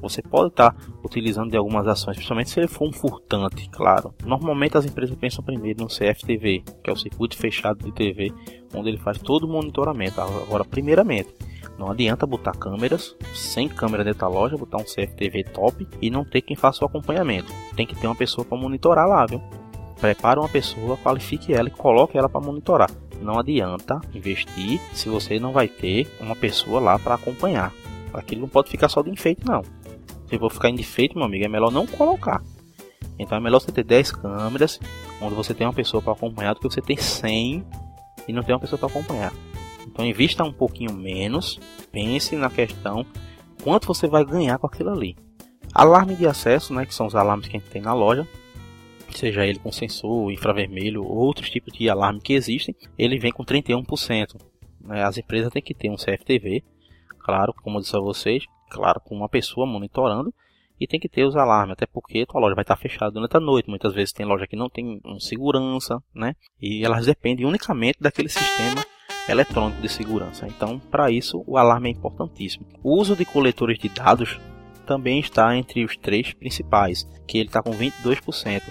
[0.00, 4.14] você pode estar tá utilizando de algumas ações, principalmente se ele for um furtante, claro.
[4.24, 8.32] Normalmente as empresas pensam primeiro no CFTV, que é o circuito fechado de TV,
[8.74, 10.20] onde ele faz todo o monitoramento.
[10.20, 11.34] Agora, primeiramente,
[11.78, 16.24] não adianta botar câmeras, sem câmera dentro da loja, botar um CFTV top e não
[16.24, 17.52] ter quem faça o acompanhamento.
[17.74, 19.42] Tem que ter uma pessoa para monitorar lá, viu?
[20.00, 22.90] Prepare uma pessoa, qualifique ela e coloque ela para monitorar.
[23.20, 27.72] Não adianta investir se você não vai ter uma pessoa lá para acompanhar.
[28.12, 29.62] Aquilo não pode ficar só de enfeite, não.
[30.28, 32.42] Se for ficar em defeito, meu amigo, é melhor não colocar.
[33.18, 34.78] Então é melhor você ter 10 câmeras,
[35.20, 37.64] onde você tem uma pessoa para acompanhar, do que você ter 100
[38.28, 39.32] e não ter uma pessoa para acompanhar.
[39.86, 41.58] Então invista um pouquinho menos,
[41.90, 43.06] pense na questão
[43.62, 45.16] quanto você vai ganhar com aquilo ali.
[45.72, 48.26] Alarme de acesso, né, que são os alarmes que a gente tem na loja,
[49.18, 53.44] seja ele com sensor, infravermelho ou outros tipos de alarme que existem, ele vem com
[53.44, 54.40] 31%.
[54.80, 55.02] Né.
[55.02, 56.62] As empresas têm que ter um CFTV,
[57.18, 60.32] claro, como eu disse a vocês, claro, com uma pessoa monitorando
[60.78, 63.40] e tem que ter os alarmes, até porque tua loja vai estar fechada durante a
[63.40, 63.68] noite.
[63.68, 66.34] Muitas vezes tem loja que não tem um segurança, né?
[66.60, 68.84] E elas dependem unicamente daquele sistema
[69.28, 70.46] eletrônico de segurança.
[70.46, 72.66] Então, para isso, o alarme é importantíssimo.
[72.82, 74.38] O uso de coletores de dados
[74.86, 78.62] também está entre os três principais, que ele está com 22%.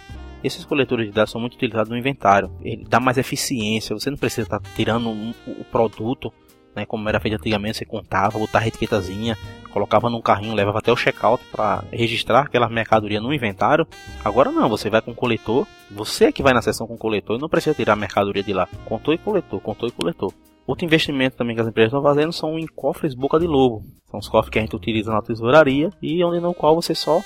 [0.46, 2.52] Esses coletores de dados são muito utilizados no inventário.
[2.62, 3.96] Ele dá mais eficiência.
[3.96, 6.32] Você não precisa estar tirando um, o produto
[6.76, 9.38] né, como era feito antigamente, você contava, botava a etiquetazinha,
[9.72, 13.88] colocava num carrinho, levava até o checkout para registrar aquela mercadoria no inventário.
[14.24, 16.98] Agora não, você vai com o coletor, você é que vai na seção com o
[16.98, 18.68] coletor e não precisa tirar a mercadoria de lá.
[18.84, 20.34] Contou e coletor, contou e coletor.
[20.68, 23.84] Outro investimento também que as empresas estão fazendo são em cofres boca de lobo.
[24.12, 27.22] São os cofres que a gente utiliza na tesouraria e onde no qual você só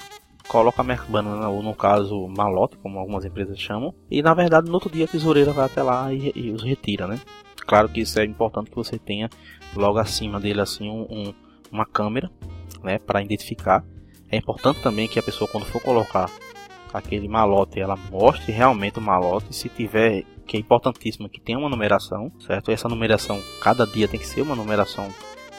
[0.50, 4.74] coloca a banana ou no caso malote, como algumas empresas chamam, e na verdade no
[4.74, 7.20] outro dia a tesoureira vai até lá e, e os retira, né?
[7.68, 9.30] Claro que isso é importante que você tenha
[9.76, 11.34] logo acima dele assim um, um,
[11.72, 12.30] uma câmera,
[12.84, 13.86] né, para identificar.
[14.32, 16.30] É importante também que a pessoa quando for colocar
[16.92, 21.70] aquele malote, ela mostre realmente o malote, se tiver que é importantíssimo que tenha uma
[21.70, 22.72] numeração, certo?
[22.72, 25.08] E essa numeração cada dia tem que ser uma numeração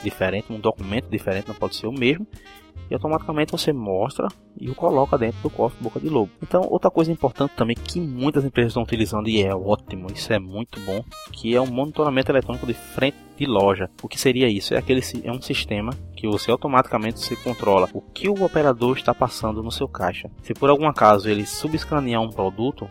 [0.02, 2.26] diferente, um documento diferente, não pode ser o mesmo.
[2.90, 4.26] E automaticamente você mostra
[4.58, 6.30] e o coloca dentro do cofre boca de lobo.
[6.42, 10.38] Então, outra coisa importante também que muitas empresas estão utilizando e é ótimo, isso é
[10.38, 13.88] muito bom, que é o monitoramento eletrônico de frente de loja.
[14.02, 14.74] O que seria isso?
[14.74, 19.14] É aquele é um sistema que você automaticamente se controla o que o operador está
[19.14, 20.30] passando no seu caixa.
[20.42, 22.86] Se por algum acaso ele subescanear um produto,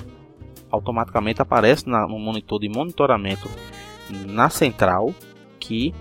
[0.71, 3.49] automaticamente aparece na, no monitor de monitoramento
[4.27, 5.13] na central
[5.59, 5.93] que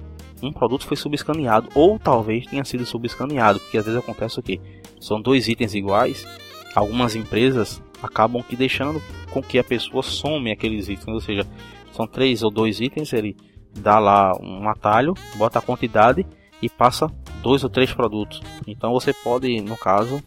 [0.42, 4.60] um produto foi subescaneado ou talvez tenha sido subescaneado, porque às vezes acontece o que
[5.00, 6.26] são dois itens iguais,
[6.74, 11.46] algumas empresas acabam que deixando com que a pessoa some aqueles itens, ou seja,
[11.92, 13.36] são três ou dois itens, ele
[13.74, 16.26] dá lá um atalho, bota a quantidade
[16.62, 17.10] e passa
[17.42, 18.40] dois ou três produtos.
[18.66, 20.22] Então você pode, no caso,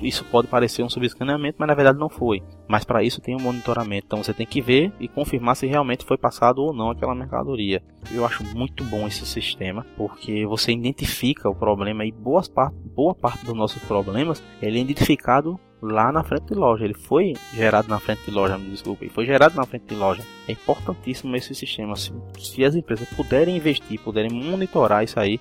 [0.00, 2.42] isso pode parecer um subescaneamento, mas na verdade não foi.
[2.66, 4.06] Mas para isso tem um monitoramento.
[4.06, 7.82] Então você tem que ver e confirmar se realmente foi passado ou não aquela mercadoria.
[8.12, 13.14] Eu acho muito bom esse sistema, porque você identifica o problema e boas part boa
[13.14, 16.84] parte dos nossos problemas ele é identificado lá na frente de loja.
[16.84, 19.94] Ele foi gerado na frente de loja, me desculpe, ele foi gerado na frente de
[19.94, 20.22] loja.
[20.46, 21.96] É importantíssimo esse sistema.
[21.96, 25.40] Se, se as empresas puderem investir, puderem monitorar isso aí,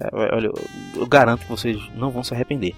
[0.00, 0.50] é, olha,
[0.96, 2.74] eu garanto que vocês não vão se arrepender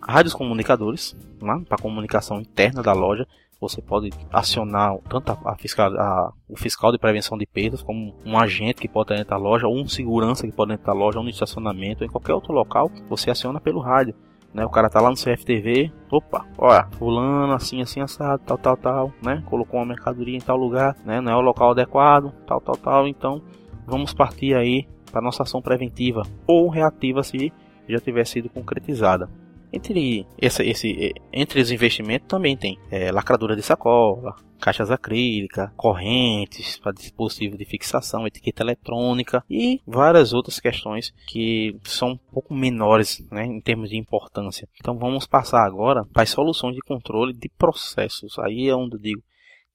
[0.00, 3.26] rádios comunicadores né, para comunicação interna da loja.
[3.60, 8.38] Você pode acionar tanto a, fiscal, a, o fiscal de prevenção de perdas, como um
[8.38, 11.24] agente que pode dentro da loja, ou um segurança que pode dentro da loja, ou
[11.24, 12.90] no estacionamento, ou em qualquer outro local.
[13.10, 14.14] Você aciona pelo rádio.
[14.52, 18.76] Né, o cara tá lá no CFTV, opa, olha, fulano assim, assim, assado, tal, tal,
[18.76, 19.44] tal, né?
[19.46, 21.20] Colocou uma mercadoria em tal lugar, né?
[21.20, 23.06] Não é o local adequado, tal, tal, tal.
[23.06, 23.40] Então,
[23.86, 27.52] vamos partir aí para nossa ação preventiva ou reativa se
[27.88, 29.28] já tiver sido concretizada.
[29.72, 36.78] Entre, esse, esse, entre os investimentos também tem é, lacradura de sacola, caixas acrílicas, correntes
[36.78, 43.24] para dispositivo de fixação, etiqueta eletrônica e várias outras questões que são um pouco menores
[43.30, 44.68] né, em termos de importância.
[44.78, 48.38] Então vamos passar agora para as soluções de controle de processos.
[48.38, 49.22] Aí é onde eu digo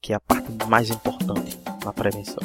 [0.01, 2.43] que é a parte mais importante na prevenção.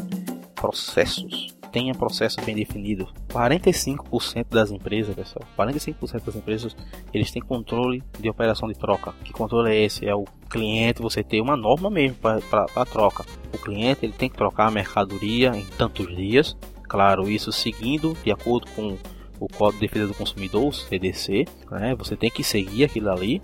[0.54, 3.09] Processos tenha processo bem definido.
[3.28, 6.76] 45% das empresas, pessoal, 45% das empresas,
[7.12, 9.12] eles têm controle de operação de troca.
[9.24, 10.06] Que controle é esse?
[10.06, 13.24] É o cliente, você ter uma norma mesmo para a troca.
[13.54, 16.56] O cliente ele tem que trocar a mercadoria em tantos dias.
[16.88, 18.96] Claro, isso seguindo de acordo com
[19.38, 21.94] o Código de Defesa do Consumidor, o CDC, né?
[21.94, 23.40] Você tem que seguir aquilo ali.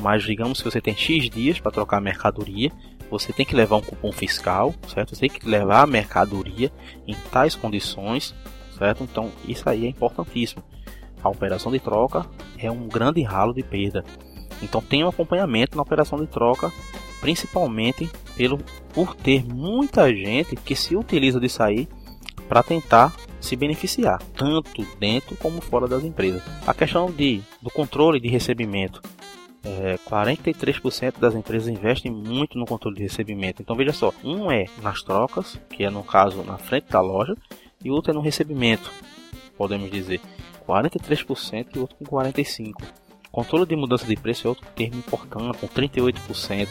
[0.00, 2.72] Mas digamos que você tem X dias para trocar a mercadoria
[3.10, 5.14] você tem que levar um cupom fiscal, certo?
[5.14, 6.72] Você tem que levar a mercadoria
[7.06, 8.34] em tais condições,
[8.78, 9.02] certo?
[9.02, 10.62] Então isso aí é importantíssimo.
[11.22, 12.24] A operação de troca
[12.56, 14.04] é um grande ralo de perda.
[14.62, 16.72] Então tem um acompanhamento na operação de troca,
[17.20, 18.58] principalmente pelo
[18.94, 21.88] por ter muita gente que se utiliza disso aí
[22.48, 26.42] para tentar se beneficiar, tanto dentro como fora das empresas.
[26.66, 29.00] A questão de, do controle de recebimento
[29.64, 33.62] é, 43% das empresas investem muito no controle de recebimento.
[33.62, 37.36] Então veja só, um é nas trocas, que é no caso na frente da loja,
[37.84, 38.90] e outro é no recebimento,
[39.56, 40.20] podemos dizer
[40.66, 42.74] 43% e outro com 45%.
[43.32, 46.68] Controle de mudança de preço é outro termo importante, com 38%.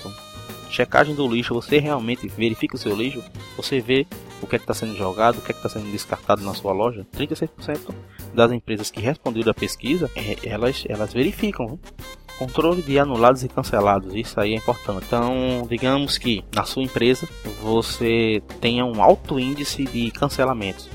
[0.69, 3.23] Checagem do lixo, você realmente verifica o seu lixo,
[3.55, 4.05] você vê
[4.41, 7.07] o que é está sendo jogado, o que é está sendo descartado na sua loja.
[7.15, 7.93] 36%
[8.33, 11.79] das empresas que responderam à pesquisa, é, elas, elas verificam.
[12.39, 15.03] Controle de anulados e cancelados, isso aí é importante.
[15.05, 17.27] Então, digamos que na sua empresa
[17.61, 20.89] você tenha um alto índice de cancelamentos,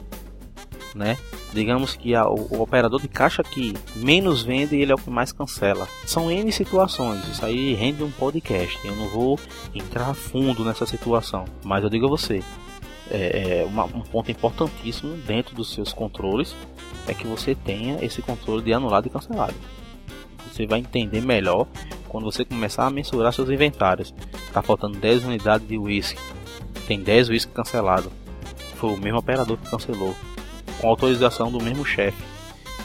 [0.95, 1.19] né?
[1.53, 5.11] Digamos que a, o, o, operador de caixa que menos vende, ele é o que
[5.11, 5.87] mais cancela.
[6.07, 8.79] São N situações, isso aí rende um podcast.
[8.83, 9.39] Eu não vou
[9.75, 12.43] entrar a fundo nessa situação, mas eu digo a você,
[13.11, 16.57] é, é uma, um ponto importantíssimo dentro dos seus controles
[17.07, 19.55] é que você tenha esse controle de anulado e cancelado
[20.55, 21.67] você vai entender melhor
[22.09, 24.15] quando você começar a mensurar seus inventários.
[24.53, 26.21] Tá faltando 10 unidades de whisky,
[26.87, 28.11] tem 10 whisky cancelado.
[28.77, 30.15] Foi o mesmo operador que cancelou,
[30.81, 32.23] com autorização do mesmo chefe.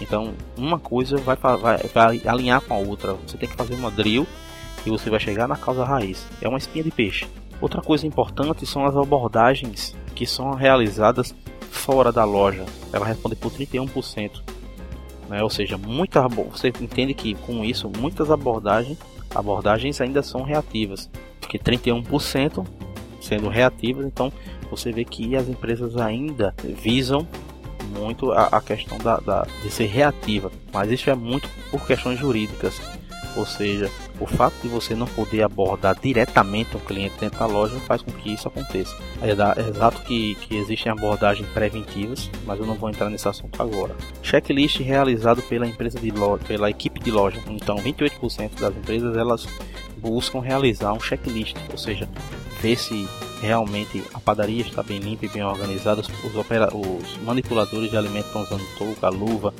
[0.01, 3.13] Então, uma coisa vai, vai, vai alinhar com a outra.
[3.27, 4.25] Você tem que fazer uma drill
[4.85, 6.25] e você vai chegar na causa raiz.
[6.41, 7.27] É uma espinha de peixe.
[7.61, 11.35] Outra coisa importante são as abordagens que são realizadas
[11.69, 12.65] fora da loja.
[12.93, 14.58] Ela responde por 31%.
[15.29, 15.43] Né?
[15.43, 18.97] Ou seja, muita, você entende que com isso muitas abordagens,
[19.33, 22.65] abordagens ainda são reativas, porque 31%
[23.21, 24.33] sendo reativas, então
[24.71, 27.27] você vê que as empresas ainda visam
[27.95, 32.17] muito a, a questão da, da, de ser reativa, mas isso é muito por questões
[32.19, 32.81] jurídicas,
[33.35, 33.89] ou seja,
[34.19, 38.11] O fato de você não poder abordar diretamente o cliente dentro da loja faz com
[38.11, 38.93] que isso aconteça.
[39.21, 43.61] É, é exato que, que existem abordagens preventivas, mas eu não vou entrar nesse assunto
[43.61, 43.95] agora.
[44.21, 47.39] Checklist realizado pela empresa de loja, pela equipe de loja.
[47.47, 49.47] Então, 28% das empresas elas
[49.97, 52.09] buscam realizar um checklist, ou seja,
[52.61, 53.07] ver se
[53.41, 58.41] realmente a padaria está bem limpa e bem organizada, os, os manipuladores de alimentos estão
[58.43, 59.53] usando touca, luva,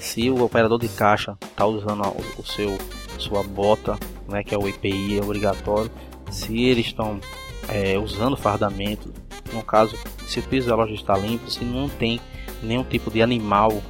[0.00, 2.02] se o operador de caixa está usando
[2.38, 2.78] o, seu
[3.18, 5.90] sua bota, né, que é o EPI é obrigatório,
[6.30, 7.20] se eles estão
[7.68, 9.12] é, usando fardamento,
[9.52, 12.20] no caso, se o piso da loja está limpo, se não tem
[12.62, 13.82] nenhum tipo de animal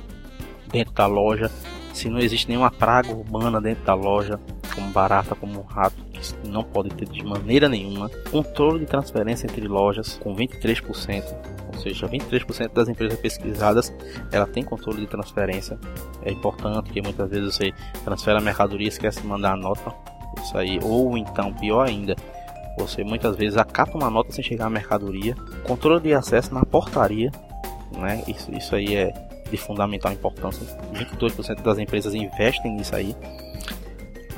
[0.70, 1.50] dentro da loja,
[1.92, 4.40] se não existe nenhuma praga urbana dentro da loja,
[4.78, 8.08] como barata, como rato, que não pode ter de maneira nenhuma.
[8.30, 11.24] Controle de transferência entre lojas com 23%,
[11.74, 13.92] ou seja, 23% das empresas pesquisadas
[14.30, 15.78] ela tem controle de transferência.
[16.22, 17.72] É importante que muitas vezes você
[18.04, 19.92] transfere a mercadoria e esquece de mandar a nota.
[20.40, 22.14] Isso aí, ou então, pior ainda,
[22.78, 25.34] você muitas vezes acata uma nota sem chegar à mercadoria.
[25.64, 27.32] Controle de acesso na portaria,
[27.96, 28.22] né?
[28.28, 29.12] Isso, isso aí é
[29.50, 30.64] de fundamental importância.
[30.94, 33.16] 22% das empresas investem nisso aí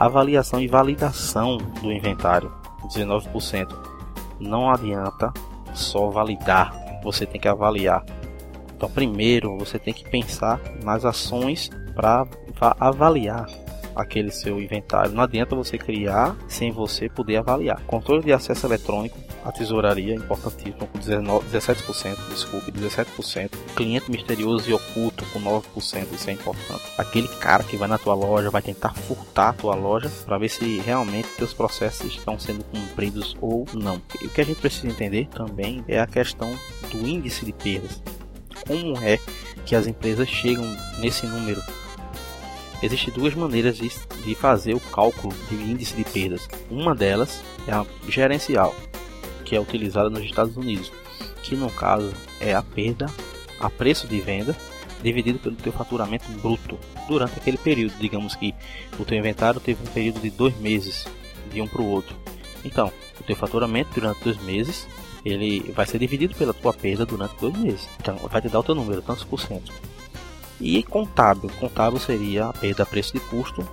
[0.01, 2.51] avaliação e validação do inventário,
[2.89, 3.69] 19%.
[4.41, 5.31] Não adianta
[5.75, 6.73] só validar,
[7.05, 8.03] você tem que avaliar.
[8.75, 12.27] Então, primeiro você tem que pensar nas ações para
[12.81, 13.47] avaliar
[13.95, 15.13] aquele seu inventário.
[15.13, 17.83] Não adianta você criar sem você poder avaliar.
[17.83, 23.51] Controle de acesso eletrônico a tesouraria, importantíssimo, com 19, 17%, desculpe, 17%.
[23.75, 26.83] Cliente misterioso e oculto, com 9%, isso é importante.
[26.99, 30.49] Aquele cara que vai na tua loja, vai tentar furtar a tua loja, para ver
[30.49, 34.01] se realmente teus processos estão sendo cumpridos ou não.
[34.21, 36.51] E o que a gente precisa entender também é a questão
[36.91, 38.03] do índice de perdas.
[38.67, 39.19] Como é
[39.65, 40.65] que as empresas chegam
[40.99, 41.63] nesse número
[42.83, 43.91] Existem duas maneiras de,
[44.25, 46.49] de, fazer o cálculo de índice de perdas.
[46.71, 48.75] Uma delas é a gerencial,
[49.51, 50.93] que é utilizada nos Estados Unidos,
[51.43, 53.07] que no caso é a perda
[53.59, 54.57] a preço de venda
[55.03, 57.95] dividido pelo teu faturamento bruto durante aquele período.
[57.99, 58.55] Digamos que
[58.97, 61.05] o teu inventário teve um período de dois meses
[61.53, 62.15] de um para o outro.
[62.65, 64.87] Então, o teu faturamento durante dois meses
[65.25, 67.89] ele vai ser dividido pela tua perda durante dois meses.
[67.99, 69.73] Então, vai te dar o teu número, tantos por cento.
[70.61, 73.69] E contábil, contábil seria a perda a preço de custo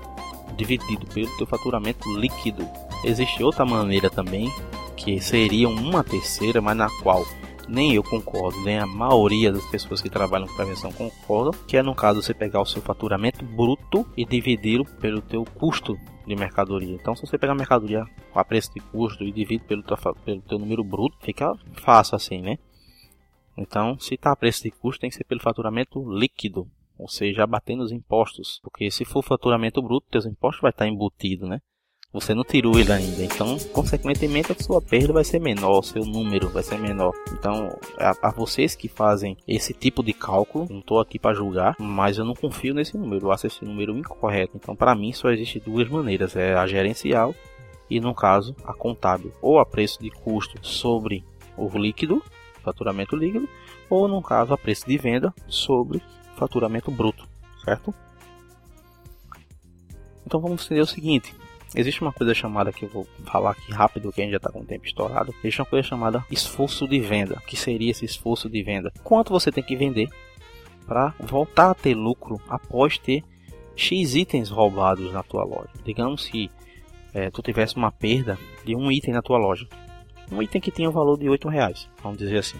[0.58, 2.68] dividido pelo teu faturamento líquido.
[3.04, 4.52] Existe outra maneira também
[4.98, 7.24] que seria uma terceira, mas na qual
[7.68, 11.84] nem eu concordo, nem a maioria das pessoas que trabalham com prevenção concordam, que é
[11.84, 16.96] no caso você pegar o seu faturamento bruto e dividi-lo pelo teu custo de mercadoria.
[16.96, 20.42] Então, se você pegar a mercadoria a preço de custo e divide pelo teu, pelo
[20.42, 22.58] teu número bruto, fica fácil assim, né?
[23.58, 27.44] Então, se está a preço de custo, tem que ser pelo faturamento líquido, ou seja,
[27.44, 31.60] abatendo os impostos, porque se for faturamento bruto, teus impostos vai estar embutido, né?
[32.20, 36.50] Você não tirou ele ainda, então, consequentemente, a sua perda vai ser menor, seu número
[36.50, 37.14] vai ser menor.
[37.32, 41.76] Então, a, a vocês que fazem esse tipo de cálculo, não estou aqui para julgar,
[41.78, 44.58] mas eu não confio nesse número, eu acho esse número incorreto.
[44.58, 47.36] Então, para mim, só existe duas maneiras: é a gerencial
[47.88, 51.24] e, no caso, a contábil, ou a preço de custo sobre
[51.56, 52.24] o líquido,
[52.64, 53.48] faturamento líquido,
[53.92, 56.02] ou, no caso, a preço de venda sobre
[56.36, 57.30] faturamento bruto,
[57.64, 57.94] certo?
[60.26, 61.36] Então vamos entender o seguinte:
[61.76, 64.52] Existe uma coisa chamada que eu vou falar aqui rápido, que a gente já está
[64.52, 65.34] com o tempo estourado.
[65.40, 67.36] Existe uma coisa chamada esforço de venda.
[67.36, 68.92] O que seria esse esforço de venda?
[69.04, 70.08] Quanto você tem que vender
[70.86, 73.24] para voltar a ter lucro após ter
[73.76, 75.70] X itens roubados na tua loja?
[75.84, 76.50] Digamos que
[77.14, 79.68] é, tu tivesse uma perda de um item na tua loja.
[80.32, 82.60] Um item que tinha o um valor de 8 reais, vamos dizer assim.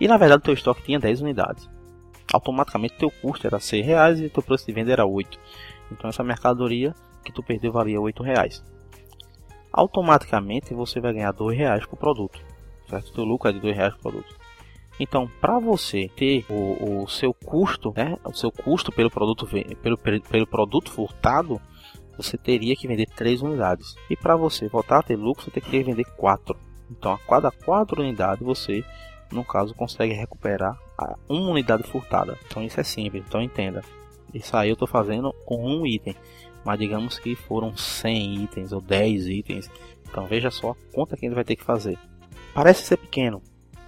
[0.00, 1.68] E na verdade o teu estoque tinha 10 unidades.
[2.32, 5.38] Automaticamente teu custo era 6 reais e teu preço de venda era 8.
[5.92, 8.62] Então essa mercadoria que tu perdeu valia 8 reais.
[9.72, 12.40] Automaticamente você vai ganhar 2 reais por produto,
[12.88, 13.12] certo?
[13.12, 14.44] Teu lucro é de 2 reais por produto.
[14.98, 19.48] Então, para você ter o, o, seu custo, né, o seu custo pelo produto,
[19.82, 21.60] pelo, pelo produto furtado,
[22.16, 23.96] você teria que vender 3 unidades.
[24.08, 26.56] E para você voltar a ter lucro, você tem que vender 4.
[26.90, 28.84] Então, a cada 4 unidades, você,
[29.32, 30.78] no caso, consegue recuperar
[31.28, 32.38] uma unidade furtada.
[32.46, 33.24] Então, isso é simples.
[33.26, 33.82] Então, entenda.
[34.32, 36.14] Isso aí eu estou fazendo com um item
[36.64, 39.70] mas digamos que foram 100 itens ou 10 itens.
[40.08, 41.98] Então veja só a conta que ele vai ter que fazer.
[42.54, 43.42] Parece ser pequeno,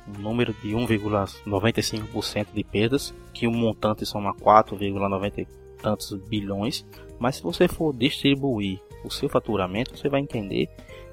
[0.08, 5.46] um número de 1,95% de perdas, que um montante soma 4,90
[5.80, 6.84] tantos bilhões,
[7.18, 10.68] mas se você for distribuir o seu faturamento, você vai entender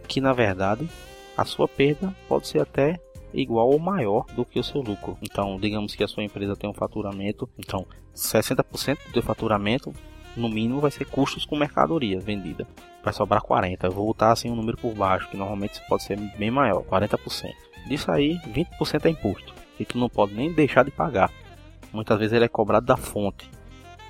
[0.07, 0.89] que na verdade
[1.37, 2.99] a sua perda pode ser até
[3.33, 5.17] igual ou maior do que o seu lucro.
[5.21, 7.85] Então, digamos que a sua empresa tem um faturamento, então
[8.15, 9.93] 60% do seu faturamento
[10.35, 12.67] no mínimo vai ser custos com mercadoria vendida.
[13.03, 13.87] Vai sobrar 40.
[13.87, 17.51] Eu vou botar assim um número por baixo, que normalmente pode ser bem maior, 40%.
[17.87, 21.31] Disso aí, 20% é imposto, que tu não pode nem deixar de pagar.
[21.91, 23.49] Muitas vezes ele é cobrado da fonte.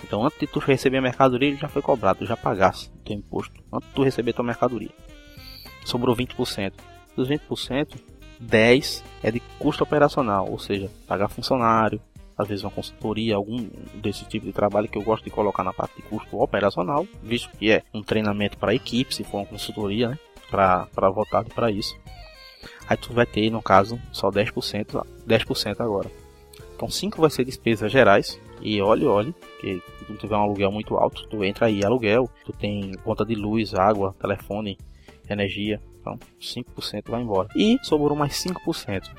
[0.03, 3.03] Então antes de tu receber a mercadoria, ele já foi cobrado, tu já pagasse o
[3.03, 4.91] teu imposto antes de tu receber tua mercadoria.
[5.85, 6.73] Sobrou 20%.
[7.15, 7.95] Dos 20%,
[8.39, 12.01] 10 é de custo operacional, ou seja, pagar funcionário,
[12.37, 15.73] às vezes uma consultoria, algum desse tipo de trabalho que eu gosto de colocar na
[15.73, 20.09] parte de custo operacional, visto que é um treinamento para equipe, se for uma consultoria,
[20.09, 20.19] né,
[20.49, 21.95] para voltado para isso.
[22.87, 26.11] Aí tu vai ter, no caso, só 10%, 10% agora.
[26.75, 30.71] Então 5 vai ser despesas gerais, e olhe, olhe, que se tu tiver um aluguel
[30.71, 34.77] muito alto, tu entra aí aluguel, tu tem conta de luz, água, telefone,
[35.29, 37.49] energia, então 5% vai embora.
[37.55, 39.09] E sobrou mais 5%.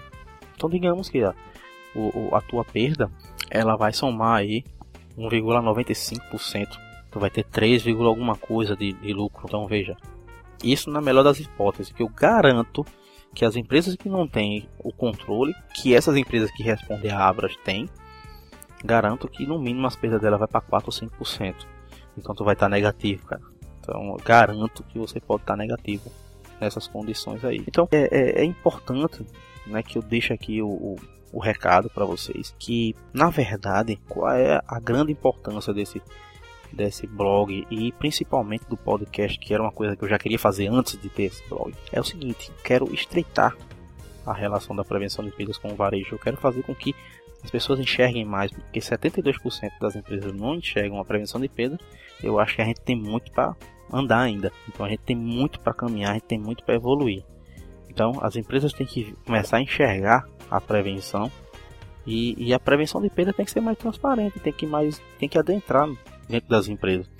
[0.54, 1.22] Então digamos que
[1.94, 3.10] a, o, a tua perda
[3.50, 4.64] ela vai somar aí
[5.16, 6.68] 1,95%.
[7.10, 9.44] Tu vai ter 3, alguma coisa de, de lucro.
[9.46, 9.96] Então veja,
[10.62, 12.84] isso na melhor das hipóteses, que eu garanto
[13.34, 17.56] que as empresas que não têm o controle, que essas empresas que respondem a Abras
[17.64, 17.88] têm,
[18.84, 21.54] garanto que no mínimo as perdas dela vai para 4 ou 5%.
[22.16, 23.42] Então tu vai estar tá negativo, cara.
[23.80, 26.10] Então garanto que você pode estar tá negativo
[26.60, 27.62] nessas condições aí.
[27.66, 29.26] Então é, é, é importante
[29.66, 30.96] né, que eu deixe aqui o, o,
[31.34, 36.00] o recado para vocês que na verdade qual é a grande importância desse
[36.72, 40.68] desse blog e principalmente do podcast que era uma coisa que eu já queria fazer
[40.68, 43.56] antes de ter esse blog é o seguinte quero estreitar
[44.24, 46.94] a relação da prevenção de perdas com o varejo eu quero fazer com que
[47.44, 51.78] as pessoas enxerguem mais, porque 72% das empresas não enxergam a prevenção de perda,
[52.22, 53.54] eu acho que a gente tem muito para
[53.92, 54.50] andar ainda.
[54.66, 57.22] Então a gente tem muito para caminhar, a gente tem muito para evoluir.
[57.94, 61.30] Então as empresas têm que começar a enxergar a prevenção
[62.06, 65.26] e, e, a prevenção de perda tem que ser mais transparente, tem que mais tem
[65.26, 65.88] que adentrar
[66.28, 67.10] dentro das empresas.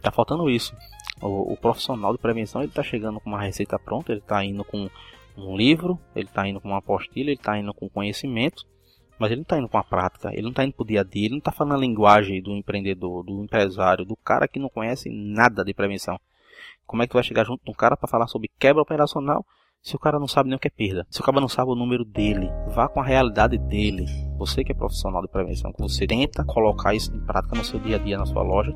[0.00, 0.74] Tá faltando isso.
[1.20, 4.64] O, o profissional de prevenção ele está chegando com uma receita pronta, ele está indo
[4.64, 4.88] com
[5.36, 8.64] um livro, ele está indo com uma apostila, ele está indo com conhecimento
[9.22, 11.00] mas ele não está indo com a prática, ele não está indo para o dia
[11.00, 14.58] a dia, ele não está falando a linguagem do empreendedor, do empresário, do cara que
[14.58, 16.18] não conhece nada de prevenção.
[16.84, 19.46] Como é que tu vai chegar junto de um cara para falar sobre quebra operacional
[19.82, 21.04] se o cara não sabe nem o que é perda?
[21.10, 24.06] Se o cara não sabe o número dele, vá com a realidade dele.
[24.38, 27.80] Você que é profissional de prevenção, que você tenta colocar isso em prática no seu
[27.80, 28.72] dia a dia na sua loja,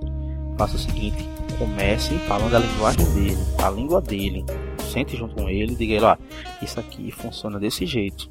[0.58, 1.24] faça o seguinte:
[1.58, 4.44] comece falando a linguagem dele, a língua dele.
[4.80, 6.16] Sente junto com ele e diga ele, ó,
[6.60, 8.30] isso aqui funciona desse jeito,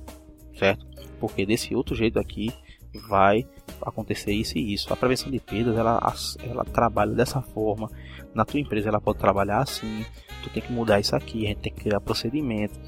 [0.58, 0.86] certo?
[1.20, 2.52] porque desse outro jeito aqui
[2.98, 3.48] vai
[3.82, 4.92] acontecer isso e isso.
[4.92, 6.00] A prevenção de perdas ela,
[6.44, 7.90] ela trabalha dessa forma.
[8.34, 10.06] Na tua empresa ela pode trabalhar assim.
[10.44, 12.80] Tu tem que mudar isso aqui, a gente tem que criar procedimento.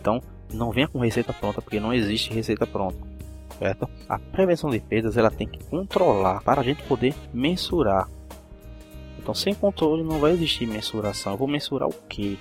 [0.00, 2.98] Então não venha com receita pronta, porque não existe receita pronta.
[3.58, 3.88] Certo?
[4.08, 8.08] A prevenção de perdas ela tem que controlar para a gente poder mensurar.
[9.18, 11.32] Então sem controle não vai existir mensuração.
[11.32, 12.38] Eu vou mensurar o que?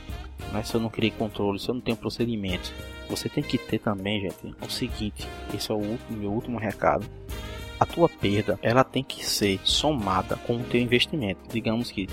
[0.53, 2.71] Mas se eu não criei controle, se eu não tenho procedimento,
[3.09, 7.05] você tem que ter também, gente, o seguinte, esse é o último, meu último recado.
[7.79, 11.39] A tua perda, ela tem que ser somada com o teu investimento.
[11.49, 12.07] Digamos que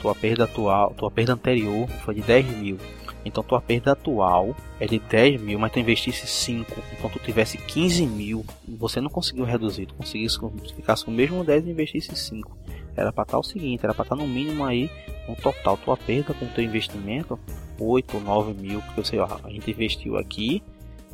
[0.00, 2.78] tua perda atual, tua perda anterior foi de 10 mil.
[3.24, 6.80] Então tua perda atual é de 10 mil, mas tu investisse 5.
[6.92, 10.38] Então tu tivesse 15 mil, você não conseguiu reduzir, tu conseguisse
[10.76, 12.56] ficar com o mesmo 10 e investisse 5.
[12.96, 14.90] Era para estar o seguinte, era para estar no mínimo aí,
[15.28, 17.38] no total tua perda com o teu investimento
[17.78, 20.62] 8 ou 9 mil, porque sei lá, a gente investiu aqui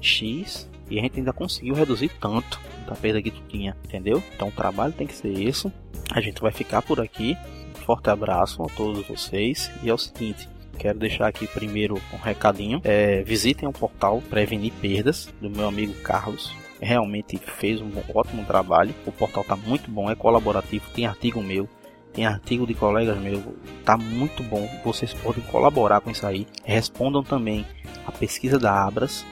[0.01, 4.23] X e a gente ainda conseguiu reduzir tanto da perda que tu tinha, entendeu?
[4.35, 5.73] Então o trabalho tem que ser esse.
[6.11, 7.37] A gente vai ficar por aqui.
[7.79, 9.71] Um forte abraço a todos vocês.
[9.83, 12.81] E é o seguinte, quero deixar aqui primeiro um recadinho.
[12.85, 16.53] É, visitem o portal Prevenir Perdas do meu amigo Carlos.
[16.83, 18.95] Realmente fez um ótimo trabalho.
[19.07, 21.69] O portal está muito bom, é colaborativo, tem artigo meu
[22.13, 23.43] tem artigo de colegas meus,
[23.85, 24.69] tá muito bom.
[24.85, 26.47] Vocês podem colaborar com isso aí.
[26.65, 27.65] Respondam também
[28.07, 29.25] a pesquisa da Abras,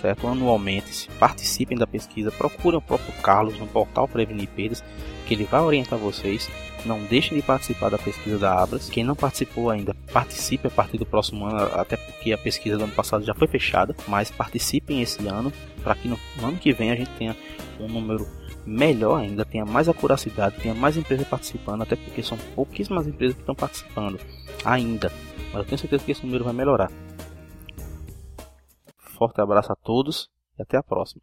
[0.00, 0.26] certo?
[0.26, 4.84] Anualmente, participem da pesquisa, procurem o próprio Carlos no portal Prevenir Perdas,
[5.26, 6.50] que ele vai orientar vocês.
[6.86, 8.88] Não deixem de participar da pesquisa da Abras.
[8.88, 12.84] Quem não participou ainda, participe a partir do próximo ano, até porque a pesquisa do
[12.84, 16.92] ano passado já foi fechada, mas participem esse ano para que no ano que vem
[16.92, 17.36] a gente tenha
[17.80, 18.26] um número
[18.64, 23.42] melhor ainda, tenha mais acuracidade, tenha mais empresas participando, até porque são pouquíssimas empresas que
[23.42, 24.18] estão participando
[24.64, 25.12] ainda.
[25.52, 26.90] Mas eu tenho certeza que esse número vai melhorar.
[28.96, 31.22] Forte abraço a todos e até a próxima.